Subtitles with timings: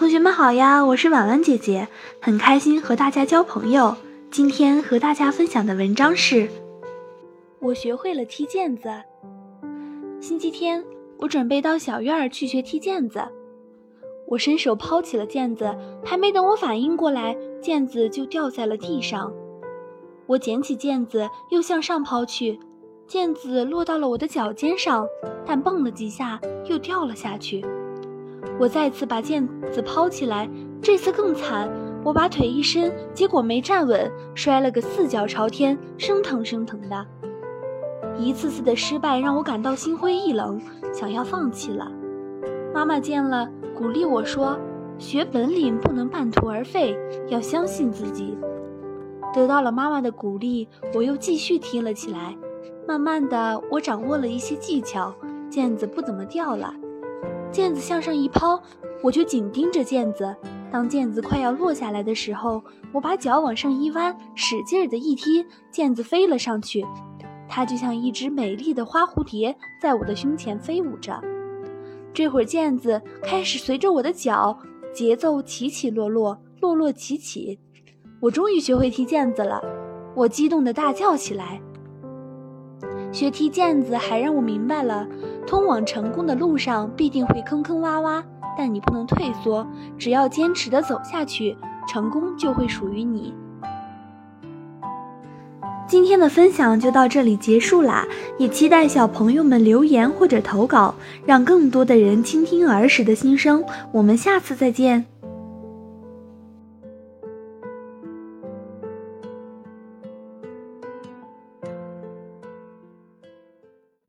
[0.00, 1.86] 同学们好呀，我是婉婉姐姐，
[2.22, 3.94] 很开心和大家交朋友。
[4.30, 6.48] 今天和大家分享的文章是：
[7.58, 8.88] 我学会了踢毽子。
[10.18, 10.82] 星期天，
[11.18, 13.22] 我准备到小院儿去学踢毽子。
[14.26, 19.30] 我伸手抛起了毽子，还没等我反应过来，毽子就掉在了地上。
[20.24, 22.58] 我捡起毽子，又向上抛去，
[23.06, 25.06] 毽子落到了我的脚尖上，
[25.44, 27.62] 但蹦了几下，又掉了下去。
[28.58, 30.48] 我再次把毽子抛起来，
[30.82, 31.70] 这次更惨。
[32.02, 37.06] 我把腿一伸，结果没站稳，摔了个四脚朝天，生疼生疼的。
[38.16, 40.60] 一次次的失败让我感到心灰意冷，
[40.92, 41.90] 想要放弃了。
[42.72, 44.58] 妈妈见了，鼓励我说
[44.98, 46.96] ：“学本领不能半途而废，
[47.28, 48.36] 要相信自己。”
[49.32, 52.36] 得到了妈妈的鼓励，我又继续踢了起来。
[52.88, 55.14] 慢慢的，我掌握了一些技巧，
[55.50, 56.74] 毽子不怎么掉了。
[57.52, 58.60] 毽子向上一抛，
[59.02, 60.34] 我就紧盯着毽子。
[60.70, 66.86] 当毽子快要落下来的时候，我把脚往上一弯，使劲的一踢，毽子飞了上去。
[67.48, 71.20] 它就像一只美丽的花蝴蝶，在我的胸前飞舞着。
[72.14, 74.56] 这会儿，毽子开始随着我的脚
[74.94, 77.58] 节奏起起落落，落落起起。
[78.20, 79.60] 我终于学会踢毽子了，
[80.14, 81.60] 我激动地大叫起来。
[83.12, 85.06] 学踢毽子还让我明白了。
[85.46, 88.22] 通往成功的路上必定会坑坑洼洼，
[88.56, 89.66] 但你不能退缩，
[89.98, 91.56] 只要坚持的走下去，
[91.88, 93.34] 成功就会属于你。
[95.88, 98.06] 今天的分享就到这里结束啦，
[98.38, 100.94] 也期待小朋友们留言或者投稿，
[101.26, 103.64] 让更多的人倾听儿时的心声。
[103.90, 105.04] 我们下次再见。